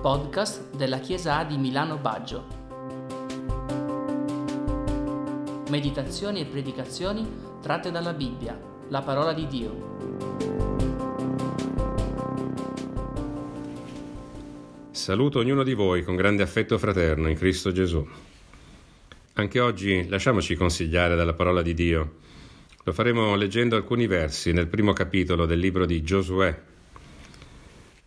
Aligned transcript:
podcast 0.00 0.76
della 0.76 1.00
Chiesa 1.00 1.38
A 1.38 1.44
di 1.44 1.56
Milano 1.56 1.96
Baggio. 1.96 2.46
Meditazioni 5.70 6.40
e 6.40 6.44
predicazioni 6.44 7.26
tratte 7.60 7.90
dalla 7.90 8.12
Bibbia, 8.12 8.56
la 8.90 9.02
parola 9.02 9.32
di 9.32 9.46
Dio. 9.48 9.96
Saluto 14.92 15.40
ognuno 15.40 15.64
di 15.64 15.74
voi 15.74 16.04
con 16.04 16.14
grande 16.14 16.44
affetto 16.44 16.78
fraterno 16.78 17.28
in 17.28 17.36
Cristo 17.36 17.72
Gesù. 17.72 18.06
Anche 19.32 19.58
oggi 19.58 20.06
lasciamoci 20.08 20.54
consigliare 20.54 21.16
dalla 21.16 21.34
parola 21.34 21.60
di 21.60 21.74
Dio. 21.74 22.14
Lo 22.84 22.92
faremo 22.92 23.34
leggendo 23.34 23.74
alcuni 23.74 24.06
versi 24.06 24.52
nel 24.52 24.68
primo 24.68 24.92
capitolo 24.92 25.44
del 25.44 25.58
libro 25.58 25.86
di 25.86 26.02
Giosuè. 26.02 26.76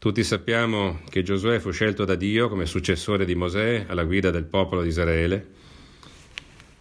Tutti 0.02 0.24
sappiamo 0.24 1.02
che 1.12 1.22
Giosuè 1.22 1.60
fu 1.60 1.70
scelto 1.70 2.06
da 2.06 2.16
Dio 2.16 2.50
come 2.50 2.66
successore 2.66 3.24
di 3.24 3.36
Mosè 3.36 3.86
alla 3.88 4.04
guida 4.04 4.32
del 4.32 4.46
popolo 4.46 4.82
di 4.82 4.88
Israele. 4.88 5.48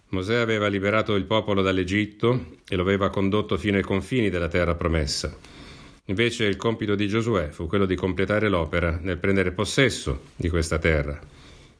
Mosè 0.07 0.37
aveva 0.37 0.65
liberato 0.65 1.13
il 1.13 1.25
popolo 1.25 1.61
dall'Egitto 1.61 2.57
e 2.67 2.75
lo 2.75 2.81
aveva 2.81 3.11
condotto 3.11 3.59
fino 3.59 3.77
ai 3.77 3.83
confini 3.83 4.31
della 4.31 4.47
terra 4.47 4.73
promessa. 4.73 5.37
Invece 6.05 6.45
il 6.45 6.55
compito 6.55 6.95
di 6.95 7.07
Giosuè 7.07 7.49
fu 7.49 7.67
quello 7.67 7.85
di 7.85 7.93
completare 7.93 8.49
l'opera 8.49 8.97
nel 8.99 9.19
prendere 9.19 9.51
possesso 9.51 10.21
di 10.35 10.49
questa 10.49 10.79
terra. 10.79 11.19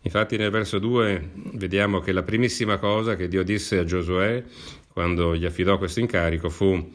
Infatti 0.02 0.38
nel 0.38 0.52
verso 0.52 0.78
2 0.78 1.32
vediamo 1.54 2.02
che 2.02 2.12
la 2.12 2.22
primissima 2.22 2.78
cosa 2.78 3.16
che 3.16 3.28
Dio 3.28 3.42
disse 3.42 3.80
a 3.80 3.84
Giosuè 3.84 4.44
quando 4.94 5.36
gli 5.36 5.46
affidò 5.46 5.80
questo 5.80 6.02
incarico 6.02 6.52
fu 6.52 6.88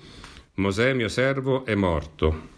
Mosè 0.55 0.93
mio 0.93 1.09
servo 1.09 1.65
è 1.65 1.75
morto. 1.75 2.55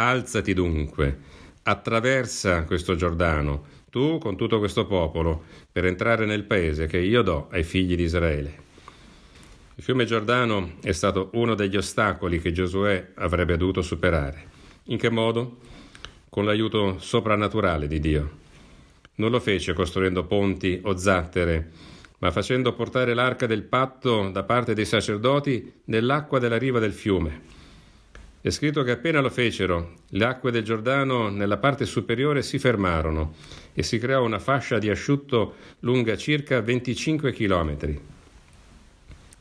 Alzati 0.00 0.54
dunque, 0.54 1.18
attraversa 1.64 2.62
questo 2.62 2.94
Giordano, 2.94 3.64
tu 3.90 4.18
con 4.18 4.36
tutto 4.36 4.60
questo 4.60 4.86
popolo, 4.86 5.42
per 5.72 5.86
entrare 5.86 6.24
nel 6.24 6.44
paese 6.44 6.86
che 6.86 6.98
io 6.98 7.22
do 7.22 7.48
ai 7.50 7.64
figli 7.64 7.96
di 7.96 8.04
Israele. 8.04 8.58
Il 9.74 9.82
fiume 9.82 10.04
Giordano 10.04 10.74
è 10.82 10.92
stato 10.92 11.30
uno 11.32 11.56
degli 11.56 11.76
ostacoli 11.76 12.40
che 12.40 12.52
Giosuè 12.52 13.10
avrebbe 13.16 13.56
dovuto 13.56 13.82
superare. 13.82 14.46
In 14.84 14.98
che 14.98 15.10
modo? 15.10 15.56
Con 16.28 16.44
l'aiuto 16.44 17.00
soprannaturale 17.00 17.88
di 17.88 17.98
Dio. 17.98 18.30
Non 19.16 19.32
lo 19.32 19.40
fece 19.40 19.72
costruendo 19.72 20.26
ponti 20.26 20.80
o 20.80 20.96
zattere, 20.96 21.72
ma 22.18 22.30
facendo 22.30 22.72
portare 22.72 23.14
l'arca 23.14 23.46
del 23.46 23.64
patto 23.64 24.30
da 24.30 24.44
parte 24.44 24.74
dei 24.74 24.84
sacerdoti 24.84 25.72
nell'acqua 25.86 26.38
della 26.38 26.56
riva 26.56 26.78
del 26.78 26.92
fiume. 26.92 27.57
È 28.40 28.50
scritto 28.50 28.84
che 28.84 28.92
appena 28.92 29.20
lo 29.20 29.30
fecero, 29.30 29.94
le 30.10 30.24
acque 30.24 30.52
del 30.52 30.62
Giordano 30.62 31.28
nella 31.28 31.56
parte 31.56 31.84
superiore 31.84 32.42
si 32.42 32.60
fermarono 32.60 33.34
e 33.74 33.82
si 33.82 33.98
creò 33.98 34.24
una 34.24 34.38
fascia 34.38 34.78
di 34.78 34.88
asciutto 34.88 35.56
lunga 35.80 36.16
circa 36.16 36.60
25 36.60 37.32
chilometri. 37.32 38.00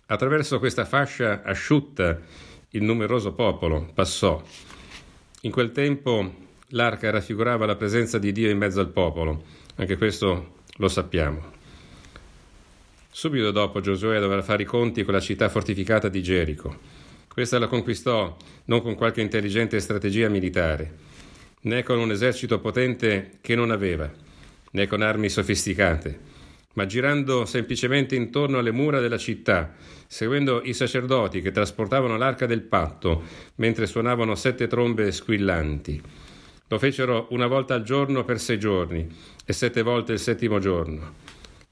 Attraverso 0.08 0.58
questa 0.58 0.84
fascia 0.84 1.44
asciutta 1.44 2.20
il 2.72 2.82
numeroso 2.82 3.34
popolo 3.34 3.88
passò. 3.94 4.42
In 5.42 5.52
quel 5.52 5.72
tempo 5.72 6.34
l'arca 6.70 7.12
raffigurava 7.12 7.68
la 7.68 7.76
presenza 7.76 8.18
di 8.18 8.32
Dio 8.32 8.50
in 8.50 8.58
mezzo 8.58 8.80
al 8.80 8.90
popolo, 8.90 9.44
anche 9.76 9.96
questo 9.96 10.56
lo 10.78 10.88
sappiamo. 10.88 11.54
Subito 13.12 13.52
dopo 13.52 13.80
Giosuè 13.80 14.20
dovrà 14.20 14.42
fare 14.42 14.64
i 14.64 14.66
conti 14.66 15.04
con 15.04 15.14
la 15.14 15.20
città 15.20 15.50
fortificata 15.50 16.10
di 16.10 16.24
Gerico. 16.24 16.97
Questa 17.38 17.60
la 17.60 17.68
conquistò 17.68 18.36
non 18.66 18.82
con 18.82 18.96
qualche 18.96 19.22
intelligente 19.22 19.80
strategia 19.80 20.28
militare, 20.28 20.92
né 21.62 21.84
con 21.84 22.00
un 22.00 22.10
esercito 22.10 22.60
potente 22.60 23.34
che 23.42 23.54
non 23.54 23.70
aveva, 23.70 24.12
né 24.72 24.88
con 24.88 25.04
armi 25.04 25.30
sofisticate, 25.30 26.20
ma 26.74 26.88
girando 26.88 27.46
semplicemente 27.46 28.16
intorno 28.16 28.58
alle 28.58 28.72
mura 28.72 29.00
della 29.00 29.20
città, 29.20 29.76
seguendo 30.08 30.64
i 30.64 30.74
sacerdoti 30.74 31.42
che 31.42 31.52
trasportavano 31.52 32.18
l'arca 32.18 32.48
del 32.48 32.64
patto 32.64 33.22
mentre 33.58 33.86
suonavano 33.86 34.34
sette 34.34 34.66
trombe 34.66 35.12
squillanti. 35.12 36.02
Lo 36.70 36.80
fecero 36.80 37.28
una 37.30 37.46
volta 37.46 37.76
al 37.76 37.84
giorno 37.84 38.26
per 38.26 38.40
sei 38.40 38.58
giorni 38.58 39.08
e 39.46 39.54
sette 39.54 39.84
volte 39.84 40.14
il 40.14 40.20
settimo 40.20 40.58
giorno. 40.58 41.27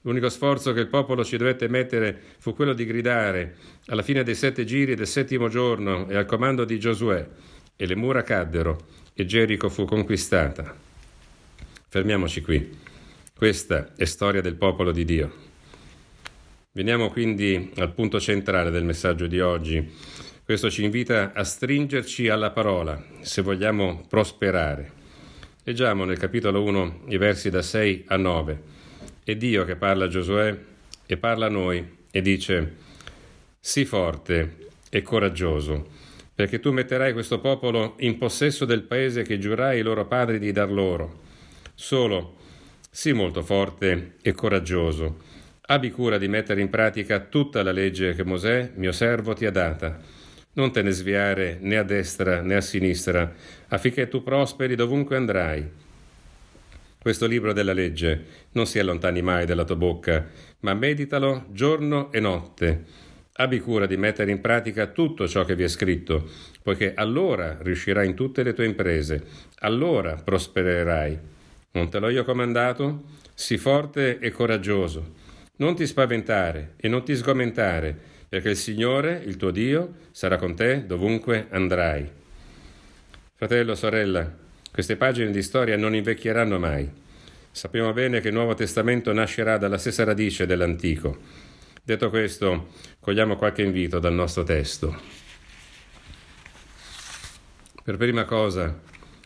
L'unico 0.06 0.28
sforzo 0.28 0.72
che 0.72 0.78
il 0.78 0.86
popolo 0.86 1.24
ci 1.24 1.36
dovette 1.36 1.66
mettere 1.66 2.16
fu 2.38 2.54
quello 2.54 2.74
di 2.74 2.86
gridare 2.86 3.56
alla 3.86 4.02
fine 4.02 4.22
dei 4.22 4.36
sette 4.36 4.64
giri 4.64 4.94
del 4.94 5.08
settimo 5.08 5.48
giorno 5.48 6.08
e 6.08 6.14
al 6.14 6.26
comando 6.26 6.64
di 6.64 6.78
Giosuè, 6.78 7.26
e 7.74 7.86
le 7.86 7.96
mura 7.96 8.22
caddero 8.22 8.86
e 9.12 9.24
Gerico 9.24 9.68
fu 9.68 9.84
conquistata. 9.84 10.76
Fermiamoci 11.88 12.40
qui. 12.40 12.78
Questa 13.36 13.94
è 13.96 14.04
storia 14.04 14.40
del 14.40 14.54
popolo 14.54 14.92
di 14.92 15.04
Dio. 15.04 15.32
Veniamo 16.70 17.10
quindi 17.10 17.72
al 17.74 17.92
punto 17.92 18.20
centrale 18.20 18.70
del 18.70 18.84
messaggio 18.84 19.26
di 19.26 19.40
oggi. 19.40 19.92
Questo 20.44 20.70
ci 20.70 20.84
invita 20.84 21.32
a 21.34 21.42
stringerci 21.42 22.28
alla 22.28 22.52
parola 22.52 23.04
se 23.22 23.42
vogliamo 23.42 24.04
prosperare. 24.08 24.92
Leggiamo 25.64 26.04
nel 26.04 26.18
capitolo 26.18 26.62
1 26.62 27.06
i 27.08 27.16
versi 27.16 27.50
da 27.50 27.60
6 27.60 28.04
a 28.06 28.16
9. 28.16 28.74
È 29.26 29.34
Dio 29.34 29.64
che 29.64 29.74
parla 29.74 30.04
a 30.04 30.08
Giosuè 30.08 30.56
e 31.04 31.16
parla 31.16 31.46
a 31.46 31.48
noi 31.48 31.84
e 32.12 32.22
dice, 32.22 32.74
sii 33.58 33.84
forte 33.84 34.68
e 34.88 35.02
coraggioso, 35.02 35.88
perché 36.32 36.60
tu 36.60 36.70
metterai 36.70 37.12
questo 37.12 37.40
popolo 37.40 37.96
in 37.98 38.18
possesso 38.18 38.64
del 38.64 38.84
paese 38.84 39.22
che 39.24 39.40
giurai 39.40 39.78
ai 39.78 39.82
loro 39.82 40.06
padri 40.06 40.38
di 40.38 40.52
dar 40.52 40.70
loro. 40.70 41.22
Solo 41.74 42.36
sii 42.88 43.14
molto 43.14 43.42
forte 43.42 44.12
e 44.22 44.30
coraggioso. 44.30 45.24
Abbi 45.62 45.90
cura 45.90 46.18
di 46.18 46.28
mettere 46.28 46.60
in 46.60 46.70
pratica 46.70 47.18
tutta 47.18 47.64
la 47.64 47.72
legge 47.72 48.14
che 48.14 48.24
Mosè, 48.24 48.74
mio 48.76 48.92
servo, 48.92 49.32
ti 49.32 49.44
ha 49.44 49.50
data 49.50 50.00
non 50.52 50.72
te 50.72 50.82
ne 50.82 50.90
sviare 50.90 51.58
né 51.60 51.76
a 51.76 51.82
destra 51.82 52.40
né 52.40 52.54
a 52.54 52.60
sinistra, 52.62 53.30
affinché 53.68 54.08
tu 54.08 54.22
prosperi 54.22 54.74
dovunque 54.74 55.16
andrai. 55.16 55.68
Questo 57.06 57.26
libro 57.26 57.52
della 57.52 57.72
legge 57.72 58.24
non 58.54 58.66
si 58.66 58.80
allontani 58.80 59.22
mai 59.22 59.46
dalla 59.46 59.62
tua 59.62 59.76
bocca, 59.76 60.26
ma 60.62 60.74
meditalo 60.74 61.46
giorno 61.52 62.10
e 62.10 62.18
notte. 62.18 62.82
Abbi 63.34 63.60
cura 63.60 63.86
di 63.86 63.96
mettere 63.96 64.32
in 64.32 64.40
pratica 64.40 64.88
tutto 64.88 65.28
ciò 65.28 65.44
che 65.44 65.54
vi 65.54 65.62
è 65.62 65.68
scritto, 65.68 66.28
poiché 66.64 66.94
allora 66.94 67.58
riuscirai 67.60 68.08
in 68.08 68.16
tutte 68.16 68.42
le 68.42 68.54
tue 68.54 68.64
imprese, 68.64 69.24
allora 69.60 70.16
prospererai. 70.16 71.18
Non 71.70 71.88
te 71.90 72.00
l'ho 72.00 72.08
io 72.08 72.24
comandato? 72.24 73.04
Sii 73.34 73.56
forte 73.56 74.18
e 74.18 74.32
coraggioso. 74.32 75.14
Non 75.58 75.76
ti 75.76 75.86
spaventare 75.86 76.72
e 76.76 76.88
non 76.88 77.04
ti 77.04 77.14
sgomentare, 77.14 77.96
perché 78.28 78.48
il 78.48 78.56
Signore, 78.56 79.22
il 79.24 79.36
tuo 79.36 79.52
Dio, 79.52 79.92
sarà 80.10 80.38
con 80.38 80.56
te 80.56 80.84
dovunque 80.84 81.46
andrai. 81.50 82.10
Fratello, 83.36 83.76
sorella, 83.76 84.44
queste 84.76 84.96
pagine 84.96 85.30
di 85.30 85.40
storia 85.40 85.74
non 85.78 85.94
invecchieranno 85.94 86.58
mai. 86.58 86.86
Sappiamo 87.50 87.94
bene 87.94 88.20
che 88.20 88.28
il 88.28 88.34
Nuovo 88.34 88.52
Testamento 88.52 89.10
nascerà 89.10 89.56
dalla 89.56 89.78
stessa 89.78 90.04
radice 90.04 90.44
dell'Antico. 90.44 91.16
Detto 91.82 92.10
questo, 92.10 92.72
cogliamo 93.00 93.36
qualche 93.36 93.62
invito 93.62 93.98
dal 93.98 94.12
nostro 94.12 94.42
testo. 94.42 94.94
Per 97.82 97.96
prima 97.96 98.26
cosa, 98.26 98.78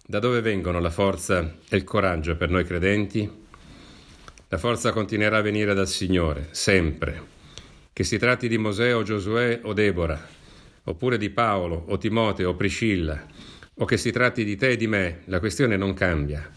da 0.06 0.20
dove 0.20 0.40
vengono 0.40 0.78
la 0.78 0.88
forza 0.88 1.56
e 1.68 1.76
il 1.76 1.82
coraggio 1.82 2.36
per 2.36 2.48
noi 2.48 2.64
credenti? 2.64 3.28
La 4.46 4.58
forza 4.58 4.92
continuerà 4.92 5.38
a 5.38 5.42
venire 5.42 5.74
dal 5.74 5.88
Signore, 5.88 6.46
sempre 6.52 7.22
che 7.92 8.04
si 8.04 8.18
tratti 8.18 8.46
di 8.46 8.56
Mosè 8.56 8.94
o 8.94 9.02
Giosuè 9.02 9.62
o 9.64 9.72
Debora, 9.72 10.28
oppure 10.84 11.18
di 11.18 11.30
Paolo 11.30 11.86
o 11.88 11.98
Timoteo 11.98 12.50
o 12.50 12.54
Priscilla, 12.54 13.26
o 13.74 13.84
che 13.84 13.96
si 13.96 14.10
tratti 14.10 14.44
di 14.44 14.56
te 14.56 14.70
e 14.70 14.76
di 14.76 14.86
me, 14.86 15.20
la 15.26 15.38
questione 15.38 15.76
non 15.76 15.94
cambia. 15.94 16.48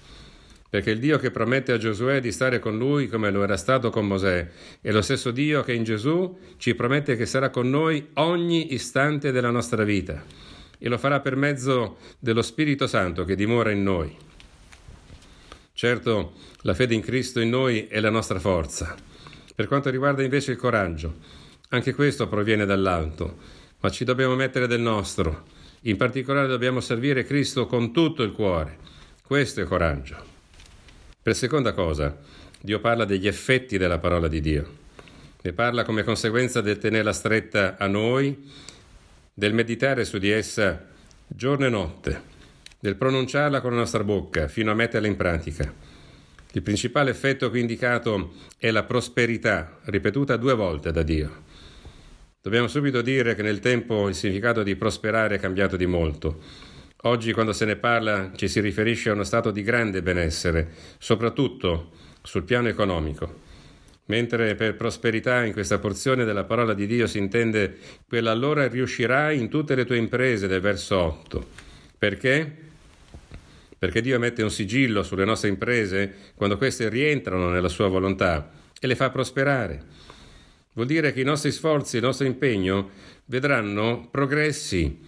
Perché 0.70 0.92
il 0.92 1.00
Dio 1.00 1.18
che 1.20 1.32
promette 1.32 1.72
a 1.72 1.78
Giosuè 1.78 2.20
di 2.20 2.32
stare 2.32 2.60
con 2.60 2.78
lui 2.78 3.08
come 3.08 3.30
lo 3.32 3.44
era 3.44 3.58
stato 3.58 3.90
con 3.90 4.08
Mosè, 4.08 4.50
è 4.82 4.92
lo 4.92 5.02
stesso 5.02 5.32
Dio 5.32 5.62
che 5.64 5.74
in 5.74 5.84
Gesù 5.84 6.38
ci 6.58 6.74
promette 6.74 7.16
che 7.16 7.26
sarà 7.26 7.50
con 7.50 7.70
noi 7.70 8.10
ogni 8.14 8.74
istante 8.74 9.32
della 9.32 9.52
nostra 9.52 9.84
vita 9.84 10.24
e 10.78 10.90
lo 10.90 10.98
farà 10.98 11.20
per 11.20 11.36
mezzo 11.36 11.98
dello 12.20 12.42
Spirito 12.42 12.88
Santo 12.88 13.24
che 13.24 13.36
dimora 13.36 13.72
in 13.72 13.84
noi. 13.84 14.16
Certo, 15.74 16.34
la 16.62 16.74
fede 16.74 16.94
in 16.94 17.02
Cristo 17.02 17.40
in 17.40 17.50
noi 17.50 17.88
è 17.88 18.00
la 18.00 18.10
nostra 18.10 18.40
forza 18.40 19.12
per 19.56 19.68
quanto 19.68 19.90
riguarda 19.90 20.24
invece 20.24 20.52
il 20.52 20.58
coraggio, 20.58 21.18
anche 21.70 21.94
questo 21.94 22.28
proviene 22.28 22.66
dall'alto, 22.66 23.38
ma 23.80 23.90
ci 23.90 24.04
dobbiamo 24.04 24.36
mettere 24.36 24.68
del 24.68 24.82
nostro. 24.82 25.46
In 25.86 25.98
particolare 25.98 26.48
dobbiamo 26.48 26.80
servire 26.80 27.26
Cristo 27.26 27.66
con 27.66 27.92
tutto 27.92 28.24
il 28.24 28.32
cuore. 28.32 28.78
Questo 29.22 29.60
è 29.60 29.66
coraggio. 29.66 30.16
Per 31.22 31.36
seconda 31.36 31.74
cosa, 31.74 32.18
Dio 32.62 32.80
parla 32.80 33.04
degli 33.04 33.28
effetti 33.28 33.78
della 33.78 34.00
parola 34.00 34.30
di 34.30 34.40
Dio. 34.40 34.78
Ne 35.42 35.52
parla 35.52 35.84
come 35.84 36.04
conseguenza 36.04 36.62
del 36.62 36.78
tenerla 36.78 37.12
stretta 37.12 37.76
a 37.78 37.88
noi, 37.88 38.50
del 39.34 39.54
meditare 39.54 40.06
su 40.06 40.20
di 40.20 40.30
essa 40.30 40.88
giorno 41.28 41.66
e 41.66 41.70
notte. 41.70 42.32
del 42.84 42.98
pronunciarla 42.98 43.62
con 43.62 43.72
la 43.72 43.78
nostra 43.78 44.04
bocca 44.04 44.50
fino 44.50 44.70
a 44.70 44.74
metterla 44.74 45.08
in 45.08 45.16
pratica. 45.16 45.74
Il 46.52 46.62
principale 46.62 47.12
effetto 47.12 47.50
qui 47.50 47.62
indicato 47.62 48.34
è 48.58 48.72
la 48.72 48.84
prosperità, 48.84 49.80
ripetuta 49.84 50.36
due 50.36 50.54
volte 50.54 50.92
da 50.92 51.02
Dio. 51.02 51.44
Dobbiamo 52.44 52.68
subito 52.68 53.02
dire 53.02 53.36
che 53.36 53.42
nel 53.42 53.62
tempo 53.62 54.10
il 54.10 54.16
significato 54.16 54.64
di 54.64 54.76
prosperare 54.76 55.36
è 55.36 55.40
cambiato 55.40 55.78
di 55.78 55.86
molto. 55.86 56.42
Oggi 57.04 57.32
quando 57.32 57.54
se 57.54 57.64
ne 57.64 57.78
parla 57.78 58.34
ci 58.36 58.50
si 58.50 58.60
riferisce 58.60 59.10
a 59.10 59.14
uno 59.14 59.24
stato 59.24 59.50
di 59.50 59.62
grande 59.62 60.02
benessere, 60.02 60.68
soprattutto 60.98 61.92
sul 62.22 62.44
piano 62.44 62.68
economico. 62.68 63.40
Mentre 64.08 64.56
per 64.56 64.76
prosperità 64.76 65.46
in 65.46 65.54
questa 65.54 65.80
porzione 65.80 66.26
della 66.26 66.44
parola 66.44 66.74
di 66.74 66.86
Dio 66.86 67.08
si 67.08 67.18
intende 67.18 67.78
quella 68.06 68.32
allora 68.32 68.68
riuscirai 68.68 69.40
in 69.40 69.48
tutte 69.48 69.74
le 69.74 69.86
tue 69.86 69.96
imprese 69.96 70.46
del 70.46 70.60
verso 70.60 70.98
8. 71.00 71.48
Perché? 71.98 72.58
Perché 73.80 74.02
Dio 74.02 74.20
mette 74.20 74.44
un 74.44 74.52
sigillo 74.52 75.02
sulle 75.04 75.24
nostre 75.24 75.48
imprese 75.48 76.14
quando 76.36 76.58
queste 76.58 76.90
rientrano 76.90 77.48
nella 77.48 77.70
sua 77.70 77.88
volontà 77.88 78.52
e 78.82 78.86
le 78.86 78.98
fa 78.98 79.10
prosperare. 79.12 80.12
Vuol 80.74 80.88
dire 80.88 81.14
che 81.14 81.22
i 81.22 81.26
nostri 81.26 81.52
sforzi, 81.52 81.98
il 81.98 82.04
nostro 82.04 82.26
impegno 82.26 82.90
vedranno 83.26 84.08
progressi. 84.10 85.00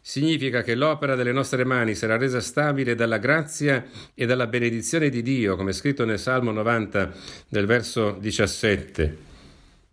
Significa 0.00 0.62
che 0.62 0.74
l'opera 0.74 1.14
delle 1.16 1.32
nostre 1.32 1.64
mani 1.64 1.94
sarà 1.94 2.16
resa 2.16 2.40
stabile 2.40 2.94
dalla 2.94 3.18
grazia 3.18 3.84
e 4.14 4.26
dalla 4.26 4.46
benedizione 4.46 5.08
di 5.08 5.22
Dio, 5.22 5.56
come 5.56 5.72
scritto 5.72 6.04
nel 6.04 6.18
Salmo 6.18 6.52
90 6.52 7.12
del 7.48 7.66
verso 7.66 8.16
17. 8.20 9.16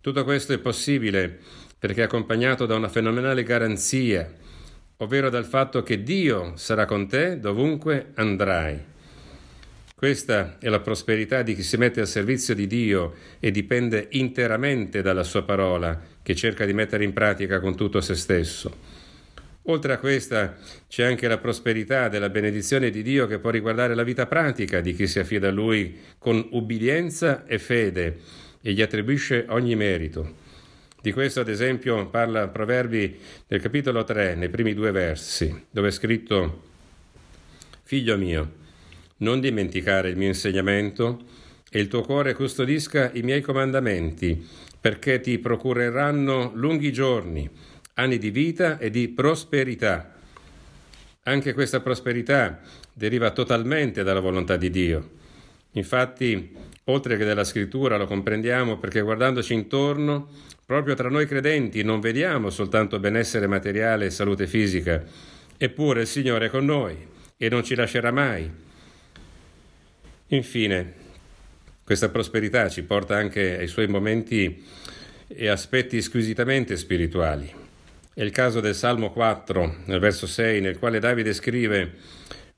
Tutto 0.00 0.24
questo 0.24 0.52
è 0.52 0.58
possibile 0.58 1.38
perché 1.78 2.02
è 2.02 2.04
accompagnato 2.04 2.66
da 2.66 2.76
una 2.76 2.88
fenomenale 2.88 3.42
garanzia, 3.42 4.30
ovvero 4.98 5.30
dal 5.30 5.44
fatto 5.44 5.82
che 5.82 6.02
Dio 6.02 6.52
sarà 6.56 6.84
con 6.84 7.08
te 7.08 7.40
dovunque 7.40 8.10
andrai. 8.14 8.91
Questa 10.02 10.56
è 10.58 10.68
la 10.68 10.80
prosperità 10.80 11.42
di 11.42 11.54
chi 11.54 11.62
si 11.62 11.76
mette 11.76 12.00
al 12.00 12.08
servizio 12.08 12.56
di 12.56 12.66
Dio 12.66 13.14
e 13.38 13.52
dipende 13.52 14.08
interamente 14.10 15.00
dalla 15.00 15.22
sua 15.22 15.44
parola, 15.44 15.96
che 16.20 16.34
cerca 16.34 16.64
di 16.64 16.72
mettere 16.72 17.04
in 17.04 17.12
pratica 17.12 17.60
con 17.60 17.76
tutto 17.76 18.00
se 18.00 18.16
stesso. 18.16 18.76
Oltre 19.66 19.92
a 19.92 19.98
questa 19.98 20.56
c'è 20.88 21.04
anche 21.04 21.28
la 21.28 21.38
prosperità 21.38 22.08
della 22.08 22.30
benedizione 22.30 22.90
di 22.90 23.04
Dio 23.04 23.28
che 23.28 23.38
può 23.38 23.50
riguardare 23.50 23.94
la 23.94 24.02
vita 24.02 24.26
pratica 24.26 24.80
di 24.80 24.92
chi 24.92 25.06
si 25.06 25.20
affida 25.20 25.46
a 25.46 25.52
Lui 25.52 25.96
con 26.18 26.48
ubbidienza 26.50 27.46
e 27.46 27.60
fede 27.60 28.18
e 28.60 28.72
gli 28.72 28.82
attribuisce 28.82 29.46
ogni 29.50 29.76
merito. 29.76 30.34
Di 31.00 31.12
questo, 31.12 31.38
ad 31.38 31.48
esempio, 31.48 32.08
parla 32.08 32.48
Proverbi 32.48 33.20
nel 33.46 33.60
capitolo 33.60 34.02
3, 34.02 34.34
nei 34.34 34.48
primi 34.48 34.74
due 34.74 34.90
versi, 34.90 35.66
dove 35.70 35.86
è 35.86 35.92
scritto 35.92 36.70
Figlio 37.84 38.16
mio, 38.16 38.60
non 39.22 39.40
dimenticare 39.40 40.10
il 40.10 40.16
mio 40.16 40.28
insegnamento 40.28 41.20
e 41.70 41.80
il 41.80 41.88
tuo 41.88 42.02
cuore 42.02 42.34
custodisca 42.34 43.10
i 43.14 43.22
miei 43.22 43.40
comandamenti, 43.40 44.46
perché 44.78 45.20
ti 45.20 45.38
procureranno 45.38 46.50
lunghi 46.54 46.92
giorni, 46.92 47.48
anni 47.94 48.18
di 48.18 48.30
vita 48.30 48.78
e 48.78 48.90
di 48.90 49.08
prosperità. 49.08 50.12
Anche 51.22 51.52
questa 51.54 51.80
prosperità 51.80 52.60
deriva 52.92 53.30
totalmente 53.30 54.02
dalla 54.02 54.20
volontà 54.20 54.56
di 54.56 54.70
Dio. 54.70 55.10
Infatti, 55.72 56.52
oltre 56.84 57.16
che 57.16 57.24
dalla 57.24 57.44
scrittura, 57.44 57.96
lo 57.96 58.06
comprendiamo 58.06 58.76
perché 58.78 59.00
guardandoci 59.00 59.54
intorno, 59.54 60.28
proprio 60.66 60.94
tra 60.94 61.08
noi 61.08 61.26
credenti 61.26 61.82
non 61.84 62.00
vediamo 62.00 62.50
soltanto 62.50 62.98
benessere 62.98 63.46
materiale 63.46 64.06
e 64.06 64.10
salute 64.10 64.46
fisica, 64.46 65.02
eppure 65.56 66.02
il 66.02 66.06
Signore 66.08 66.46
è 66.46 66.50
con 66.50 66.64
noi 66.64 66.96
e 67.36 67.48
non 67.48 67.62
ci 67.62 67.76
lascerà 67.76 68.10
mai. 68.10 68.70
Infine, 70.32 70.94
questa 71.84 72.08
prosperità 72.08 72.70
ci 72.70 72.84
porta 72.84 73.14
anche 73.14 73.58
ai 73.58 73.66
suoi 73.66 73.86
momenti 73.86 74.64
e 75.26 75.48
aspetti 75.48 76.00
squisitamente 76.00 76.78
spirituali. 76.78 77.52
È 78.14 78.22
il 78.22 78.30
caso 78.30 78.60
del 78.60 78.74
Salmo 78.74 79.12
4, 79.12 79.82
nel 79.84 80.00
verso 80.00 80.26
6, 80.26 80.62
nel 80.62 80.78
quale 80.78 81.00
Davide 81.00 81.34
scrive 81.34 81.92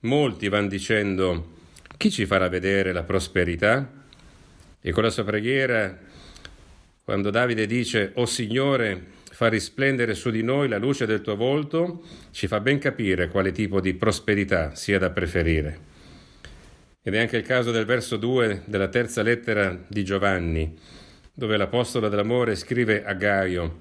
Molti 0.01 0.49
vanno 0.49 0.69
dicendo 0.69 1.55
chi 1.97 2.13
ci 2.13 2.27
farà 2.27 2.49
vedere 2.49 2.93
la 2.93 3.03
prosperità? 3.03 4.05
E 4.81 4.93
con 4.93 5.03
la 5.03 5.11
sua 5.11 5.25
preghiera, 5.25 5.99
quando 7.03 7.31
Davide 7.31 7.67
dice 7.67 8.13
O 8.15 8.27
Signore, 8.27 9.05
fa 9.33 9.49
risplendere 9.49 10.15
su 10.15 10.31
di 10.31 10.45
noi 10.45 10.69
la 10.69 10.79
luce 10.79 11.07
del 11.07 11.23
tuo 11.23 11.35
volto, 11.35 12.05
ci 12.31 12.47
fa 12.47 12.61
ben 12.61 12.79
capire 12.79 13.31
quale 13.31 13.51
tipo 13.51 13.81
di 13.81 13.95
prosperità 13.95 14.77
sia 14.77 15.01
da 15.01 15.11
preferire. 15.11 15.94
Ed 17.07 17.15
è 17.15 17.19
anche 17.19 17.37
il 17.37 17.43
caso 17.43 17.71
del 17.71 17.85
verso 17.85 18.17
2 18.17 18.63
della 18.65 18.89
terza 18.89 19.21
lettera 19.21 19.79
di 19.87 20.03
Giovanni, 20.05 20.75
dove 21.35 21.59
l'Apostolo 21.59 22.09
dell'Amore 22.09 22.57
scrive 22.57 23.05
a 23.05 23.13
Gaio, 23.13 23.81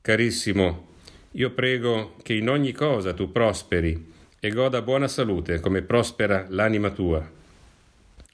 Carissimo, 0.00 0.86
io 1.32 1.50
prego 1.50 2.14
che 2.22 2.34
in 2.34 2.48
ogni 2.48 2.70
cosa 2.70 3.12
tu 3.12 3.32
prosperi 3.32 4.12
e 4.38 4.50
goda 4.50 4.82
buona 4.82 5.08
salute 5.08 5.58
come 5.58 5.82
prospera 5.82 6.46
l'anima 6.48 6.90
tua. 6.90 7.28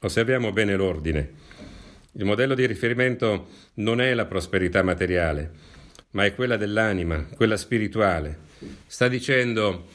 Osserviamo 0.01 0.53
bene 0.53 0.77
l'ordine. 0.77 1.33
Il 2.13 2.27
modello 2.27 2.55
di 2.55 2.67
riferimento 2.67 3.49
non 3.77 4.03
è 4.03 4.13
la 4.13 4.27
prosperità 4.27 4.83
materiale, 4.83 5.51
ma 6.11 6.27
è 6.27 6.35
quella 6.35 6.59
dell'anima, 6.59 7.25
quella 7.35 7.57
spirituale. 7.57 8.41
Sta 8.87 9.09
dicendo, 9.09 9.87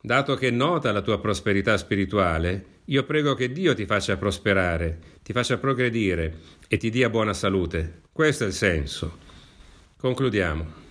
dato 0.00 0.36
che 0.36 0.52
nota 0.52 0.92
la 0.92 1.02
tua 1.02 1.20
prosperità 1.20 1.76
spirituale, 1.76 2.73
io 2.86 3.04
prego 3.04 3.34
che 3.34 3.50
Dio 3.50 3.74
ti 3.74 3.86
faccia 3.86 4.18
prosperare, 4.18 4.98
ti 5.22 5.32
faccia 5.32 5.56
progredire 5.56 6.38
e 6.68 6.76
ti 6.76 6.90
dia 6.90 7.08
buona 7.08 7.32
salute. 7.32 8.02
Questo 8.12 8.44
è 8.44 8.46
il 8.46 8.52
senso. 8.52 9.18
Concludiamo. 9.96 10.82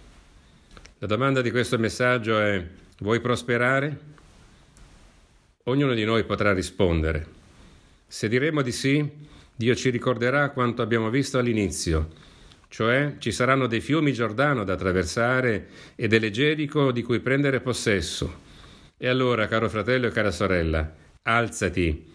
La 0.98 1.08
domanda 1.08 1.42
di 1.42 1.52
questo 1.52 1.78
messaggio 1.78 2.40
è 2.40 2.66
vuoi 3.00 3.20
prosperare? 3.20 4.12
Ognuno 5.66 5.94
di 5.94 6.04
noi 6.04 6.24
potrà 6.24 6.52
rispondere. 6.52 7.28
Se 8.08 8.28
diremo 8.28 8.64
di 8.64 8.72
sì, 8.72 9.08
Dio 9.56 9.76
ci 9.76 9.92
ricorderà 9.92 10.50
quanto 10.50 10.82
abbiamo 10.82 11.12
visto 11.12 11.38
all'inizio, 11.38 12.10
cioè 12.70 13.16
ci 13.20 13.32
saranno 13.32 13.68
dei 13.68 13.82
fiumi 13.82 14.14
Giordano 14.14 14.64
da 14.64 14.74
attraversare 14.74 15.68
e 15.96 16.08
delle 16.08 16.32
Gerico 16.32 16.92
di 16.92 17.04
cui 17.04 17.20
prendere 17.20 17.62
possesso. 17.62 18.42
E 18.98 19.08
allora, 19.08 19.48
caro 19.48 19.70
fratello 19.70 20.08
e 20.08 20.12
cara 20.12 20.32
sorella, 20.32 20.92
alzati, 21.24 22.12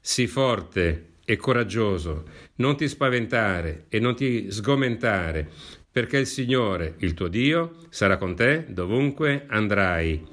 sii 0.00 0.26
forte 0.26 1.06
e 1.24 1.36
coraggioso, 1.36 2.24
non 2.56 2.76
ti 2.76 2.88
spaventare 2.88 3.86
e 3.88 3.98
non 3.98 4.14
ti 4.14 4.50
sgomentare, 4.50 5.48
perché 5.90 6.18
il 6.18 6.26
Signore, 6.26 6.94
il 6.98 7.14
tuo 7.14 7.28
Dio, 7.28 7.76
sarà 7.88 8.16
con 8.16 8.34
te 8.34 8.66
dovunque 8.68 9.46
andrai. 9.48 10.26